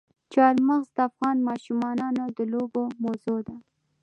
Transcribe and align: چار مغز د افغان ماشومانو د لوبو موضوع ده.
چار 0.33 0.55
مغز 0.67 0.87
د 0.95 0.99
افغان 1.09 1.37
ماشومانو 1.47 2.23
د 2.37 2.39
لوبو 2.53 2.83
موضوع 3.03 3.39
ده. 3.47 3.55